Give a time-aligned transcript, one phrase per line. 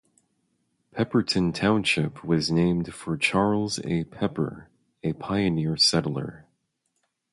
[0.95, 4.03] Pepperton Township was named for Charles A.
[4.05, 4.67] Pepper,
[5.03, 6.47] a pioneer settler.